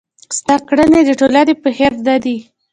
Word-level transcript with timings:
ستا 0.37 0.55
کړني 0.67 1.01
د 1.05 1.11
ټولني 1.19 1.53
په 1.61 1.69
خير 1.77 1.91
نه 2.05 2.15
دي. 2.23 2.37